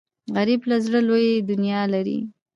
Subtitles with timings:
[0.35, 2.19] غریب له زړه لوی دنیا لري